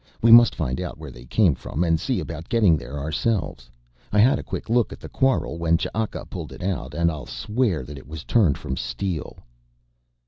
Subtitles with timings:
[0.19, 3.69] We must find out where they came from and see about getting there ourselves.
[4.11, 7.27] I had a quick look at the quarrel when Ch'aka pulled it out, and I'll
[7.27, 9.37] swear that it was turned from steel."